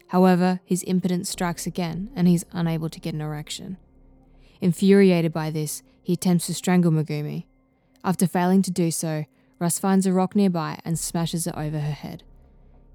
However, 0.10 0.60
his 0.66 0.84
impotence 0.84 1.30
strikes 1.30 1.68
again, 1.68 2.10
and 2.16 2.28
he's 2.28 2.46
unable 2.52 2.90
to 2.90 3.00
get 3.00 3.14
an 3.14 3.22
erection. 3.22 3.78
Infuriated 4.60 5.32
by 5.32 5.52
this, 5.52 5.84
he 6.02 6.14
attempts 6.14 6.48
to 6.48 6.54
strangle 6.54 6.92
Megumi. 6.92 7.46
After 8.04 8.26
failing 8.26 8.64
to 8.64 8.72
do 8.72 8.90
so, 8.90 9.26
Rust 9.60 9.80
finds 9.80 10.06
a 10.06 10.14
rock 10.14 10.36
nearby 10.36 10.80
and 10.84 10.98
smashes 10.98 11.46
it 11.46 11.54
over 11.56 11.80
her 11.80 11.92
head. 11.92 12.24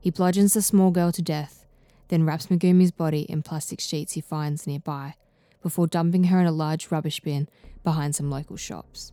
He 0.00 0.10
bludgeons 0.10 0.54
the 0.54 0.62
small 0.62 0.90
girl 0.90 1.12
to 1.12 1.22
death, 1.22 1.64
then 2.08 2.24
wraps 2.24 2.46
Megumi's 2.46 2.90
body 2.90 3.22
in 3.22 3.42
plastic 3.42 3.80
sheets 3.80 4.14
he 4.14 4.20
finds 4.20 4.66
nearby, 4.66 5.14
before 5.62 5.86
dumping 5.86 6.24
her 6.24 6.40
in 6.40 6.46
a 6.46 6.52
large 6.52 6.90
rubbish 6.90 7.20
bin 7.20 7.48
behind 7.84 8.16
some 8.16 8.28
local 8.28 8.56
shops. 8.56 9.12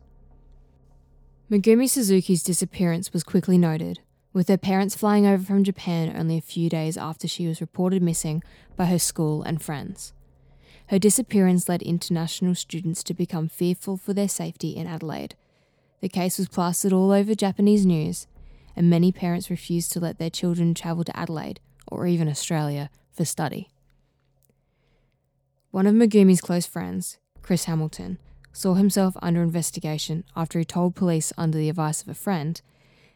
Megumi 1.52 1.88
Suzuki's 1.88 2.44
disappearance 2.44 3.14
was 3.14 3.24
quickly 3.24 3.58
noted, 3.60 4.00
with 4.34 4.48
her 4.48 4.58
parents 4.58 4.96
flying 4.96 5.26
over 5.26 5.44
from 5.44 5.64
Japan 5.64 6.14
only 6.16 6.38
a 6.38 6.42
few 6.42 6.70
days 6.70 6.98
after 6.98 7.28
she 7.28 7.48
was 7.48 7.62
reported 7.62 8.02
missing 8.02 8.44
by 8.76 8.86
her 8.86 9.00
school 9.00 9.44
and 9.44 9.62
friends. 9.62 10.14
Her 10.88 11.00
disappearance 11.00 11.70
led 11.70 11.82
international 11.82 12.56
students 12.56 13.04
to 13.04 13.14
become 13.14 13.48
fearful 13.48 13.98
for 13.98 14.14
their 14.14 14.28
safety 14.28 14.72
in 14.76 14.88
Adelaide. 14.88 15.36
The 16.02 16.10
case 16.10 16.38
was 16.38 16.50
plastered 16.50 16.94
all 16.94 17.12
over 17.12 17.36
Japanese 17.36 17.86
news, 17.86 18.28
and 18.76 18.90
many 18.90 19.12
parents 19.12 19.50
refused 19.50 19.92
to 19.94 20.00
let 20.00 20.18
their 20.18 20.30
children 20.30 20.74
travel 20.74 21.04
to 21.04 21.18
Adelaide 21.18 21.60
or 21.88 22.08
even 22.08 22.28
Australia 22.28 22.90
for 23.12 23.26
study. 23.26 23.70
One 25.72 25.88
of 25.88 25.96
Megumi's 25.96 26.42
close 26.42 26.66
friends, 26.66 27.18
Chris 27.42 27.66
Hamilton, 27.66 28.18
saw 28.52 28.74
himself 28.74 29.16
under 29.22 29.42
investigation 29.42 30.26
after 30.36 30.60
he 30.60 30.66
told 30.66 30.96
police 30.96 31.32
under 31.38 31.58
the 31.58 31.70
advice 31.70 32.02
of 32.02 32.10
a 32.10 32.14
friend 32.14 32.62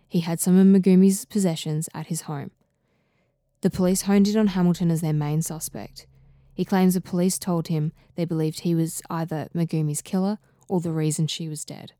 he 0.08 0.22
had 0.22 0.40
some 0.40 0.58
of 0.58 0.68
Megumi's 0.68 1.26
possessions 1.26 1.90
at 1.94 2.08
his 2.08 2.22
home. 2.22 2.52
The 3.62 3.70
police 3.70 4.04
honed 4.04 4.28
in 4.28 4.38
on 4.38 4.48
Hamilton 4.48 4.92
as 4.92 5.02
their 5.02 5.14
main 5.14 5.42
suspect. 5.42 6.06
He 6.54 6.64
claims 6.64 6.94
the 6.94 7.02
police 7.02 7.38
told 7.38 7.68
him 7.68 7.92
they 8.16 8.26
believed 8.26 8.62
he 8.62 8.76
was 8.76 9.02
either 9.10 9.50
Megumi's 9.54 10.02
killer 10.02 10.38
or 10.70 10.80
the 10.80 10.92
reason 10.92 11.28
she 11.28 11.50
was 11.50 11.66
dead. 11.66 11.94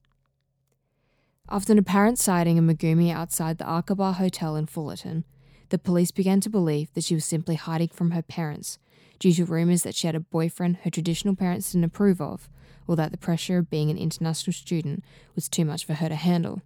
After 1.50 1.74
an 1.74 1.80
apparent 1.80 2.18
sighting 2.18 2.58
of 2.58 2.66
Megumi 2.66 3.14
outside 3.14 3.58
the 3.58 3.66
Arkaba 3.66 4.14
Hotel 4.16 4.56
in 4.56 4.66
Fullarton, 4.66 5.24
the 5.70 5.78
police 5.78 6.12
began 6.12 6.42
to 6.42 6.50
believe 6.50 6.94
that 6.94 7.04
she 7.04 7.16
was 7.16 7.26
simply 7.26 7.56
hiding 7.56 7.90
from 7.90 8.12
her 8.12 8.22
parents 8.22 8.80
due 9.20 9.34
to 9.34 9.46
rumours 9.46 9.84
that 9.84 9.96
she 9.96 10.08
had 10.08 10.16
a 10.16 10.20
boyfriend 10.20 10.78
her 10.78 10.90
traditional 10.90 11.36
parents 11.36 11.72
didn't 11.72 11.86
approve 11.86 12.20
of, 12.20 12.50
or 12.88 12.96
that 12.96 13.12
the 13.12 13.18
pressure 13.18 13.58
of 13.58 13.70
being 13.70 13.90
an 13.90 13.98
international 13.98 14.54
student 14.54 15.04
was 15.36 15.50
too 15.50 15.66
much 15.66 15.86
for 15.86 15.96
her 15.96 16.10
to 16.10 16.16
handle. 16.16 16.62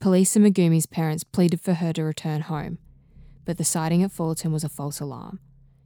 Police 0.00 0.34
and 0.34 0.46
Megumi's 0.46 0.86
parents 0.86 1.24
pleaded 1.24 1.60
for 1.60 1.74
her 1.74 1.92
to 1.92 2.02
return 2.02 2.40
home, 2.40 2.78
but 3.44 3.58
the 3.58 3.64
sighting 3.64 4.02
at 4.02 4.10
Fullarton 4.10 4.50
was 4.50 4.64
a 4.64 4.68
false 4.70 4.98
alarm. 4.98 5.40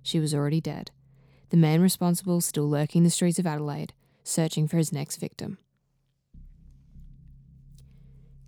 She 0.04 0.21
was 0.21 0.33
already 0.33 0.61
dead. 0.61 0.92
The 1.50 1.56
man 1.56 1.83
responsible 1.83 2.40
still 2.40 2.71
lurking 2.71 3.02
the 3.02 3.11
streets 3.11 3.40
of 3.40 3.47
Adelaide, 3.47 3.92
searching 4.23 4.68
for 4.68 4.76
his 4.76 4.92
next 4.92 5.16
victim. 5.16 5.59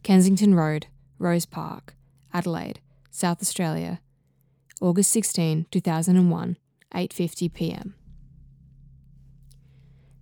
Kensington 0.05 0.55
Road, 0.55 0.87
Rose 1.19 1.47
Park, 1.47 1.97
Adelaide, 2.33 2.79
South 3.11 3.43
Australia, 3.43 4.01
August 4.81 5.11
16, 5.11 5.67
2001, 5.73 6.59
8:50 6.95 7.53
p.m. 7.53 7.95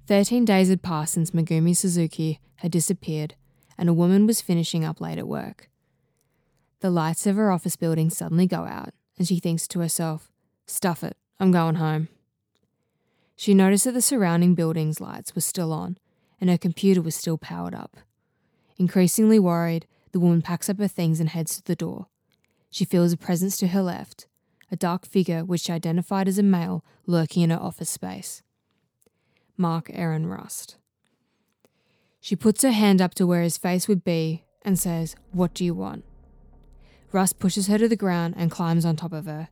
13 0.06 0.46
days 0.46 0.70
had 0.70 0.82
passed 0.82 1.12
since 1.12 1.32
Megumi 1.32 1.76
Suzuki 1.76 2.40
had 2.56 2.72
disappeared 2.72 3.34
and 3.76 3.88
a 3.88 3.94
woman 3.94 4.26
was 4.26 4.40
finishing 4.40 4.84
up 4.84 5.00
late 5.00 5.18
at 5.18 5.28
work. 5.28 5.68
The 6.80 6.90
lights 6.90 7.26
of 7.26 7.36
her 7.36 7.50
office 7.50 7.76
building 7.76 8.10
suddenly 8.10 8.46
go 8.46 8.64
out 8.64 8.94
and 9.16 9.26
she 9.26 9.38
thinks 9.38 9.66
to 9.68 9.80
herself, 9.80 10.30
"Stuff 10.66 11.02
it, 11.02 11.16
I'm 11.40 11.52
going 11.52 11.76
home." 11.76 12.08
She 13.36 13.54
noticed 13.54 13.84
that 13.84 13.92
the 13.92 14.02
surrounding 14.02 14.54
building's 14.54 15.00
lights 15.00 15.34
were 15.34 15.40
still 15.40 15.72
on 15.72 15.98
and 16.40 16.50
her 16.50 16.58
computer 16.58 17.00
was 17.00 17.14
still 17.14 17.38
powered 17.38 17.74
up. 17.74 17.96
Increasingly 18.76 19.38
worried, 19.38 19.86
the 20.12 20.20
woman 20.20 20.42
packs 20.42 20.68
up 20.68 20.78
her 20.78 20.88
things 20.88 21.20
and 21.20 21.28
heads 21.28 21.56
to 21.56 21.62
the 21.64 21.76
door. 21.76 22.06
She 22.70 22.84
feels 22.84 23.12
a 23.12 23.16
presence 23.16 23.56
to 23.58 23.68
her 23.68 23.82
left, 23.82 24.26
a 24.70 24.76
dark 24.76 25.06
figure 25.06 25.44
which 25.44 25.62
she 25.62 25.72
identified 25.72 26.28
as 26.28 26.38
a 26.38 26.42
male 26.42 26.84
lurking 27.06 27.42
in 27.42 27.50
her 27.50 27.58
office 27.58 27.90
space. 27.90 28.42
Mark 29.56 29.88
Errin 29.90 30.26
Rust. 30.26 30.76
She 32.24 32.36
puts 32.36 32.62
her 32.62 32.70
hand 32.70 33.02
up 33.02 33.14
to 33.16 33.26
where 33.26 33.42
his 33.42 33.58
face 33.58 33.86
would 33.86 34.02
be 34.02 34.44
and 34.62 34.78
says, 34.78 35.14
What 35.32 35.52
do 35.52 35.62
you 35.62 35.74
want? 35.74 36.06
Rust 37.12 37.38
pushes 37.38 37.66
her 37.66 37.76
to 37.76 37.86
the 37.86 37.96
ground 37.96 38.32
and 38.38 38.50
climbs 38.50 38.86
on 38.86 38.96
top 38.96 39.12
of 39.12 39.26
her. 39.26 39.48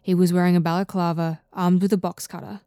He 0.00 0.14
was 0.14 0.32
wearing 0.32 0.54
a 0.54 0.60
balaclava, 0.60 1.40
armed 1.52 1.82
with 1.82 1.92
a 1.92 1.96
box 1.96 2.28
cutter. 2.28 2.60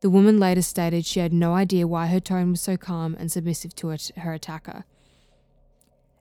The 0.00 0.10
woman 0.10 0.40
later 0.40 0.60
stated 0.60 1.06
she 1.06 1.20
had 1.20 1.32
no 1.32 1.54
idea 1.54 1.86
why 1.86 2.08
her 2.08 2.18
tone 2.18 2.50
was 2.50 2.60
so 2.60 2.76
calm 2.76 3.14
and 3.16 3.30
submissive 3.30 3.76
to 3.76 3.96
her 4.16 4.32
attacker, 4.34 4.86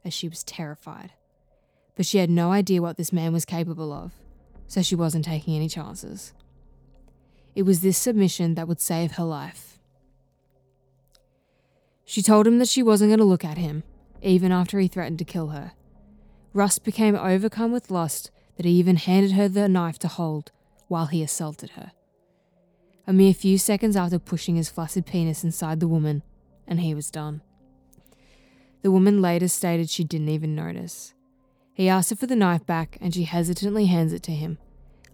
as 0.06 0.14
she 0.14 0.30
was 0.30 0.44
terrified. 0.44 1.14
But 1.96 2.06
she 2.06 2.20
had 2.20 2.30
no 2.30 2.52
idea 2.52 2.84
what 2.84 2.98
this 2.98 3.12
man 3.12 3.34
was 3.34 3.46
capable 3.46 3.92
of, 3.92 4.12
so 4.68 4.84
she 4.84 4.94
wasn't 4.94 5.26
taking 5.26 5.56
any 5.56 5.68
chances. 5.68 6.34
It 7.56 7.64
was 7.64 7.82
this 7.82 7.98
submission 7.98 8.54
that 8.54 8.68
would 8.68 8.80
save 8.80 9.14
her 9.14 9.24
life. 9.24 9.71
She 12.12 12.22
told 12.22 12.46
him 12.46 12.60
that 12.60 12.68
she 12.68 12.84
wasn't 12.84 13.10
going 13.10 13.20
to 13.20 13.26
look 13.26 13.46
at 13.46 13.58
him, 13.58 13.84
even 14.22 14.52
after 14.52 14.80
he 14.80 14.88
threatened 14.88 15.20
to 15.20 15.26
kill 15.26 15.48
her. 15.48 15.72
Rust 16.54 16.84
became 16.84 17.16
overcome 17.16 17.72
with 17.72 17.90
lust 17.90 18.32
that 18.58 18.66
he 18.66 18.74
even 18.74 18.98
handed 18.98 19.32
her 19.32 19.48
the 19.48 19.70
knife 19.70 19.98
to 20.00 20.08
hold 20.08 20.52
while 20.90 21.06
he 21.06 21.24
assaulted 21.24 21.72
her 21.72 21.94
a 23.08 23.14
mere 23.14 23.34
few 23.34 23.58
seconds 23.58 23.96
after 23.96 24.20
pushing 24.20 24.56
his 24.56 24.70
flaccid 24.70 25.06
penis 25.06 25.44
inside 25.44 25.80
the 25.80 25.88
woman, 25.88 26.24
and 26.68 26.80
he 26.80 26.94
was 26.94 27.12
done. 27.12 27.42
The 28.84 28.92
woman 28.92 29.22
later 29.22 29.48
stated 29.48 29.90
she 29.90 30.04
didn't 30.04 30.30
even 30.30 30.56
notice. 30.56 31.14
He 31.74 31.90
asked 31.90 32.10
her 32.12 32.16
for 32.16 32.28
the 32.28 32.36
knife 32.36 32.66
back, 32.66 32.98
and 33.02 33.14
she 33.14 33.24
hesitantly 33.24 33.88
hands 33.88 34.14
it 34.14 34.24
to 34.24 34.32
him. 34.32 34.58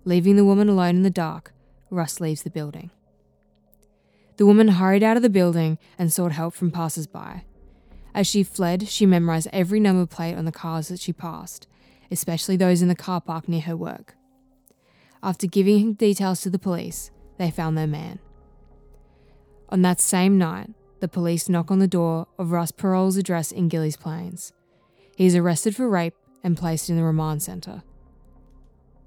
Leaving 0.05 0.35
the 0.35 0.45
woman 0.45 0.69
alone 0.69 0.97
in 0.97 1.01
the 1.03 1.09
dark, 1.09 1.53
Rust 1.89 2.21
leaves 2.21 2.43
the 2.43 2.49
building. 2.49 2.91
The 4.37 4.45
woman 4.45 4.67
hurried 4.69 5.03
out 5.03 5.17
of 5.17 5.23
the 5.23 5.29
building 5.29 5.77
and 5.97 6.13
sought 6.13 6.31
help 6.31 6.53
from 6.53 6.71
passers 6.71 7.07
by. 7.07 7.43
As 8.13 8.27
she 8.27 8.43
fled, 8.43 8.87
she 8.87 9.05
memorized 9.05 9.47
every 9.51 9.79
number 9.79 10.05
plate 10.05 10.35
on 10.35 10.45
the 10.45 10.51
cars 10.51 10.87
that 10.87 10.99
she 10.99 11.11
passed, 11.11 11.67
especially 12.09 12.55
those 12.55 12.81
in 12.81 12.87
the 12.87 12.95
car 12.95 13.19
park 13.19 13.47
near 13.47 13.61
her 13.61 13.75
work. 13.75 14.15
After 15.21 15.47
giving 15.47 15.93
details 15.93 16.41
to 16.41 16.49
the 16.49 16.59
police, 16.59 17.11
they 17.37 17.51
found 17.51 17.77
their 17.77 17.87
man. 17.87 18.19
On 19.69 19.81
that 19.81 19.99
same 19.99 20.37
night, 20.37 20.69
the 20.99 21.07
police 21.07 21.49
knock 21.49 21.69
on 21.69 21.79
the 21.79 21.87
door 21.87 22.27
of 22.39 22.51
Russ 22.51 22.71
Perow's 22.71 23.17
address 23.17 23.51
in 23.51 23.69
Gilles 23.69 23.97
Plains. 23.97 24.53
He 25.15 25.25
is 25.25 25.35
arrested 25.35 25.75
for 25.75 25.89
rape 25.89 26.15
and 26.43 26.57
placed 26.57 26.89
in 26.89 26.95
the 26.95 27.03
remand 27.03 27.41
centre. 27.41 27.83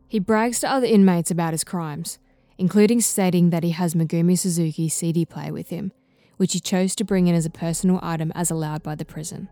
He 0.09 0.19
brags 0.19 0.61
to 0.61 0.71
other 0.71 0.87
inmates 0.87 1.31
about 1.31 1.53
his 1.53 1.65
crimes, 1.65 2.19
including 2.61 3.01
stating 3.01 3.49
that 3.49 3.65
he 3.65 3.71
has 3.71 3.95
Megumi 3.95 4.39
Suzuki's 4.39 4.93
CD 4.93 5.25
player 5.25 5.51
with 5.51 5.71
him, 5.71 5.93
which 6.37 6.53
he 6.53 6.61
chose 6.61 6.95
to 6.95 7.05
bring 7.05 7.27
in 7.27 7.35
as 7.35 7.47
a 7.47 7.51
personal 7.51 7.99
item 8.03 8.31
as 8.35 8.51
allowed 8.51 8.83
by 8.83 8.95
the 8.95 9.05
prison. 9.05 9.49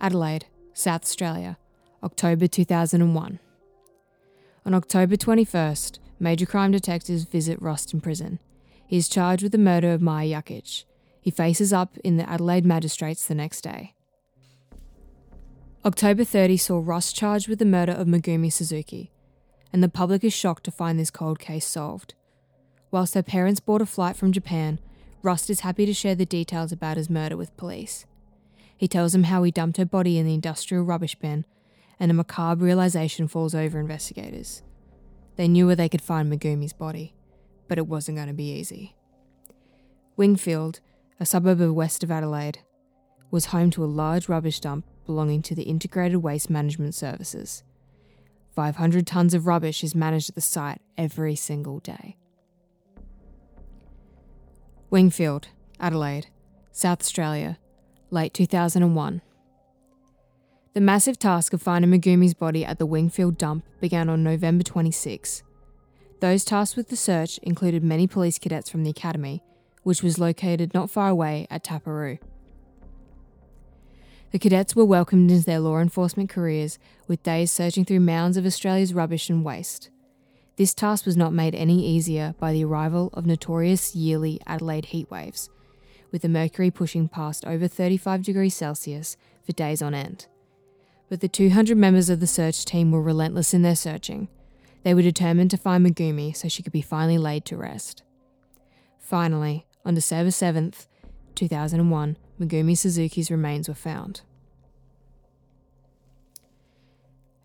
Adelaide, 0.00 0.46
South 0.74 1.02
Australia, 1.02 1.56
October 2.02 2.48
2001. 2.48 3.38
On 4.66 4.74
October 4.74 5.14
21st, 5.14 6.00
major 6.18 6.46
crime 6.46 6.72
detectives 6.72 7.22
visit 7.22 7.62
Ruston 7.62 8.00
prison. 8.00 8.40
He 8.84 8.96
is 8.96 9.08
charged 9.08 9.44
with 9.44 9.52
the 9.52 9.58
murder 9.58 9.92
of 9.92 10.02
Maya 10.02 10.42
Jakic. 10.42 10.82
He 11.20 11.30
faces 11.30 11.72
up 11.72 11.96
in 11.98 12.16
the 12.16 12.28
Adelaide 12.28 12.66
magistrates 12.66 13.24
the 13.24 13.36
next 13.36 13.60
day. 13.60 13.94
October 15.84 16.24
30 16.24 16.56
saw 16.56 16.82
Ross 16.84 17.12
charged 17.12 17.46
with 17.46 17.60
the 17.60 17.64
murder 17.64 17.92
of 17.92 18.08
Megumi 18.08 18.52
Suzuki, 18.52 19.12
and 19.72 19.82
the 19.82 19.88
public 19.88 20.24
is 20.24 20.32
shocked 20.32 20.64
to 20.64 20.70
find 20.70 20.98
this 20.98 21.10
cold 21.10 21.38
case 21.38 21.66
solved. 21.66 22.14
Whilst 22.90 23.14
her 23.14 23.22
parents 23.22 23.60
bought 23.60 23.82
a 23.82 23.86
flight 23.86 24.16
from 24.16 24.32
Japan, 24.32 24.78
Rust 25.22 25.50
is 25.50 25.60
happy 25.60 25.84
to 25.84 25.92
share 25.92 26.14
the 26.14 26.24
details 26.24 26.72
about 26.72 26.96
his 26.96 27.10
murder 27.10 27.36
with 27.36 27.56
police. 27.56 28.06
He 28.76 28.88
tells 28.88 29.12
them 29.12 29.24
how 29.24 29.42
he 29.42 29.50
dumped 29.50 29.76
her 29.76 29.84
body 29.84 30.18
in 30.18 30.26
the 30.26 30.34
industrial 30.34 30.84
rubbish 30.84 31.16
bin, 31.16 31.44
and 31.98 32.10
a 32.10 32.14
macabre 32.14 32.64
realization 32.64 33.26
falls 33.26 33.54
over 33.54 33.80
investigators. 33.80 34.62
They 35.36 35.48
knew 35.48 35.66
where 35.66 35.76
they 35.76 35.88
could 35.88 36.02
find 36.02 36.32
Megumi's 36.32 36.72
body, 36.72 37.14
but 37.66 37.78
it 37.78 37.88
wasn't 37.88 38.16
going 38.16 38.28
to 38.28 38.34
be 38.34 38.52
easy. 38.52 38.94
Wingfield, 40.16 40.80
a 41.20 41.26
suburb 41.26 41.60
of 41.60 41.74
west 41.74 42.04
of 42.04 42.10
Adelaide, 42.10 42.60
was 43.30 43.46
home 43.46 43.70
to 43.70 43.84
a 43.84 43.86
large 43.86 44.28
rubbish 44.28 44.60
dump 44.60 44.86
belonging 45.04 45.42
to 45.42 45.54
the 45.54 45.64
Integrated 45.64 46.18
Waste 46.18 46.48
Management 46.48 46.94
Services. 46.94 47.64
500 48.58 49.06
tonnes 49.06 49.34
of 49.34 49.46
rubbish 49.46 49.84
is 49.84 49.94
managed 49.94 50.30
at 50.30 50.34
the 50.34 50.40
site 50.40 50.80
every 50.96 51.36
single 51.36 51.78
day. 51.78 52.16
Wingfield, 54.90 55.46
Adelaide, 55.78 56.26
South 56.72 57.00
Australia, 57.00 57.56
late 58.10 58.34
2001. 58.34 59.22
The 60.74 60.80
massive 60.80 61.20
task 61.20 61.52
of 61.52 61.62
finding 61.62 61.92
Megumi's 61.92 62.34
body 62.34 62.64
at 62.64 62.80
the 62.80 62.86
Wingfield 62.86 63.38
dump 63.38 63.64
began 63.80 64.08
on 64.08 64.24
November 64.24 64.64
26. 64.64 65.44
Those 66.20 66.44
tasked 66.44 66.76
with 66.76 66.88
the 66.88 66.96
search 66.96 67.38
included 67.44 67.84
many 67.84 68.08
police 68.08 68.40
cadets 68.40 68.68
from 68.68 68.82
the 68.82 68.90
academy, 68.90 69.40
which 69.84 70.02
was 70.02 70.18
located 70.18 70.74
not 70.74 70.90
far 70.90 71.10
away 71.10 71.46
at 71.48 71.62
Taperoo. 71.62 72.18
The 74.30 74.38
cadets 74.38 74.76
were 74.76 74.84
welcomed 74.84 75.30
into 75.30 75.44
their 75.44 75.60
law 75.60 75.78
enforcement 75.78 76.28
careers 76.28 76.78
with 77.06 77.22
days 77.22 77.50
searching 77.50 77.84
through 77.84 78.00
mounds 78.00 78.36
of 78.36 78.44
Australia's 78.44 78.92
rubbish 78.92 79.30
and 79.30 79.44
waste. 79.44 79.90
This 80.56 80.74
task 80.74 81.06
was 81.06 81.16
not 81.16 81.32
made 81.32 81.54
any 81.54 81.86
easier 81.86 82.34
by 82.38 82.52
the 82.52 82.64
arrival 82.64 83.10
of 83.14 83.24
notorious 83.24 83.94
yearly 83.94 84.40
Adelaide 84.46 84.88
heatwaves, 84.92 85.48
with 86.10 86.22
the 86.22 86.28
mercury 86.28 86.70
pushing 86.70 87.08
past 87.08 87.46
over 87.46 87.68
35 87.68 88.22
degrees 88.22 88.54
Celsius 88.54 89.16
for 89.44 89.52
days 89.52 89.80
on 89.80 89.94
end. 89.94 90.26
But 91.08 91.20
the 91.20 91.28
200 91.28 91.78
members 91.78 92.10
of 92.10 92.20
the 92.20 92.26
search 92.26 92.64
team 92.64 92.90
were 92.90 93.00
relentless 93.00 93.54
in 93.54 93.62
their 93.62 93.76
searching. 93.76 94.28
They 94.82 94.94
were 94.94 95.02
determined 95.02 95.50
to 95.52 95.56
find 95.56 95.86
Megumi 95.86 96.36
so 96.36 96.48
she 96.48 96.62
could 96.62 96.72
be 96.72 96.82
finally 96.82 97.18
laid 97.18 97.44
to 97.46 97.56
rest. 97.56 98.02
Finally, 98.98 99.66
on 99.86 99.94
December 99.94 100.30
7th, 100.30 100.86
2001, 101.34 102.16
Megumi 102.40 102.76
Suzuki's 102.76 103.30
remains 103.30 103.68
were 103.68 103.74
found. 103.74 104.20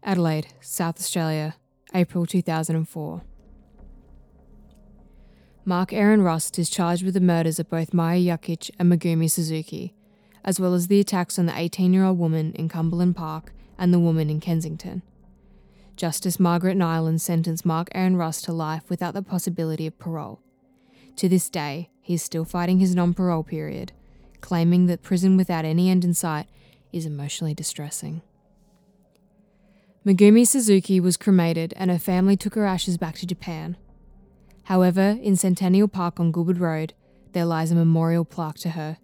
Adelaide, 0.04 0.48
South 0.62 1.00
Australia, 1.00 1.56
April 1.96 2.26
2004. 2.26 3.24
Mark 5.66 5.92
Errin 5.92 6.24
Rust 6.24 6.60
is 6.60 6.70
charged 6.70 7.04
with 7.04 7.14
the 7.14 7.22
murders 7.22 7.58
of 7.58 7.70
both 7.70 7.94
Maya 7.94 8.20
Jakic 8.20 8.70
and 8.78 8.92
Megumi 8.92 9.32
Suzuki, 9.32 9.96
as 10.44 10.60
well 10.60 10.74
as 10.74 10.88
the 10.88 11.00
attacks 11.00 11.40
on 11.40 11.46
the 11.46 11.58
18 11.58 11.94
year 11.94 12.04
old 12.04 12.20
woman 12.20 12.52
in 12.54 12.68
Cumberland 12.68 13.16
Park 13.16 13.54
and 13.78 13.94
the 13.94 14.00
woman 14.00 14.30
in 14.30 14.42
Kensington. 14.42 15.02
Justice 15.96 16.40
Margaret 16.40 16.76
Nyland 16.76 17.22
sentenced 17.22 17.66
Mark 17.66 17.88
Errin 17.96 18.18
Rust 18.18 18.46
to 18.46 18.52
life 18.52 18.90
without 18.90 19.14
the 19.14 19.22
possibility 19.22 19.88
of 19.88 19.98
parole. 19.98 20.42
To 21.18 21.30
this 21.30 21.50
day, 21.50 21.90
he 22.02 22.16
is 22.16 22.24
still 22.24 22.46
fighting 22.46 22.80
his 22.80 22.94
non 22.94 23.14
parole 23.14 23.44
period, 23.44 23.94
claiming 24.44 24.86
that 24.86 25.02
prison 25.02 25.38
without 25.38 25.66
any 25.66 25.90
end 25.90 26.04
in 26.04 26.14
sight 26.14 26.48
is 26.92 27.06
emotionally 27.08 27.54
distressing. 27.54 28.22
Megumi 30.06 30.46
Suzuki 30.46 31.00
was 31.00 31.16
cremated 31.16 31.74
and 31.78 31.90
her 31.90 31.98
family 31.98 32.36
took 32.36 32.56
her 32.56 32.66
ashes 32.66 32.98
back 32.98 33.16
to 33.16 33.26
Japan. 33.26 33.78
However, 34.64 35.18
in 35.22 35.38
Centennial 35.38 35.88
Park 35.88 36.20
on 36.20 36.34
Goodwood 36.34 36.60
Road, 36.60 36.94
there 37.32 37.46
lies 37.46 37.72
a 37.72 37.76
memorial 37.76 38.26
plaque 38.26 38.58
to 38.60 38.72
her, 38.72 38.98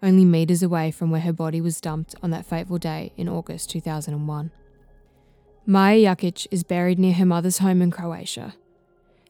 only 0.00 0.24
metres 0.24 0.62
away 0.62 0.92
from 0.92 1.10
where 1.10 1.20
her 1.20 1.32
body 1.32 1.60
was 1.60 1.80
dumped 1.80 2.14
on 2.22 2.30
that 2.30 2.46
fateful 2.46 2.78
day 2.78 3.12
in 3.16 3.28
August 3.28 3.68
2001. 3.70 4.52
Maya 5.66 5.96
Jakic 5.98 6.46
is 6.52 6.62
buried 6.62 7.00
near 7.00 7.14
her 7.14 7.26
mother's 7.26 7.58
home 7.58 7.82
in 7.82 7.90
Croatia. 7.90 8.54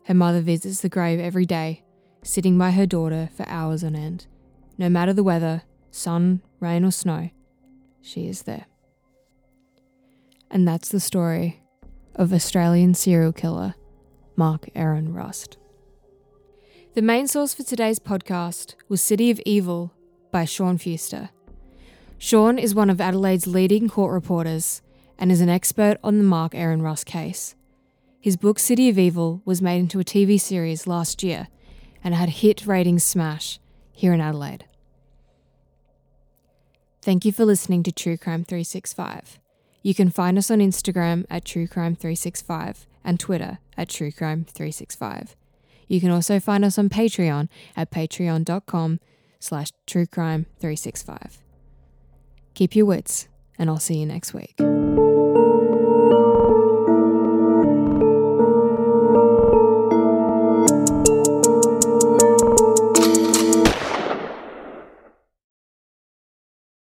Her 0.04 0.14
mother 0.14 0.42
visits 0.42 0.82
the 0.82 0.88
grave 0.90 1.20
every 1.20 1.46
day, 1.46 1.82
sitting 2.22 2.58
by 2.58 2.72
her 2.72 2.86
daughter 2.86 3.30
for 3.34 3.48
hours 3.48 3.82
on 3.82 3.96
end. 3.96 4.26
No 4.82 4.88
matter 4.88 5.12
the 5.12 5.22
weather, 5.22 5.62
sun, 5.92 6.42
rain, 6.58 6.84
or 6.84 6.90
snow, 6.90 7.30
she 8.00 8.26
is 8.26 8.42
there. 8.42 8.66
And 10.50 10.66
that's 10.66 10.88
the 10.88 10.98
story 10.98 11.62
of 12.16 12.32
Australian 12.32 12.94
serial 12.94 13.32
killer 13.32 13.76
Mark 14.34 14.68
Errin 14.74 15.14
Rust. 15.14 15.56
The 16.94 17.00
main 17.00 17.28
source 17.28 17.54
for 17.54 17.62
today's 17.62 18.00
podcast 18.00 18.74
was 18.88 19.00
City 19.00 19.30
of 19.30 19.40
Evil 19.46 19.94
by 20.32 20.44
Sean 20.44 20.78
Fewster. 20.78 21.30
Sean 22.18 22.58
is 22.58 22.74
one 22.74 22.90
of 22.90 23.00
Adelaide's 23.00 23.46
leading 23.46 23.88
court 23.88 24.12
reporters 24.12 24.82
and 25.16 25.30
is 25.30 25.40
an 25.40 25.48
expert 25.48 25.98
on 26.02 26.18
the 26.18 26.24
Mark 26.24 26.54
Errin 26.54 26.82
Rust 26.82 27.06
case. 27.06 27.54
His 28.18 28.36
book 28.36 28.58
City 28.58 28.88
of 28.88 28.98
Evil 28.98 29.42
was 29.44 29.62
made 29.62 29.78
into 29.78 30.00
a 30.00 30.04
TV 30.04 30.40
series 30.40 30.88
last 30.88 31.22
year 31.22 31.46
and 32.02 32.16
had 32.16 32.30
hit 32.30 32.66
ratings 32.66 33.04
smash 33.04 33.60
here 33.92 34.12
in 34.12 34.20
Adelaide. 34.20 34.64
Thank 37.02 37.24
you 37.24 37.32
for 37.32 37.44
listening 37.44 37.82
to 37.82 37.92
True 37.92 38.16
Crime 38.16 38.44
365. 38.44 39.40
You 39.82 39.92
can 39.92 40.08
find 40.08 40.38
us 40.38 40.52
on 40.52 40.60
Instagram 40.60 41.26
at 41.28 41.44
True 41.44 41.66
Crime 41.66 41.96
365 41.96 42.86
and 43.04 43.18
Twitter 43.18 43.58
at 43.76 43.88
True 43.88 44.12
Crime 44.12 44.44
365. 44.44 45.34
You 45.88 46.00
can 46.00 46.10
also 46.10 46.38
find 46.38 46.64
us 46.64 46.78
on 46.78 46.88
Patreon 46.88 47.48
at 47.76 47.90
patreon.com 47.90 49.00
slash 49.40 49.72
truecrime365. 49.88 51.38
Keep 52.54 52.76
your 52.76 52.86
wits, 52.86 53.26
and 53.58 53.68
I'll 53.68 53.80
see 53.80 53.96
you 53.96 54.06
next 54.06 54.32
week. 54.32 54.54